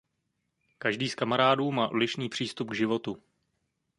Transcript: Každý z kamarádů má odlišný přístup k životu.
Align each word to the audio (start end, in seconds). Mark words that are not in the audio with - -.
Každý 0.77 1.09
z 1.09 1.15
kamarádů 1.15 1.71
má 1.71 1.87
odlišný 1.87 2.29
přístup 2.29 2.69
k 2.71 2.75
životu. 2.75 3.23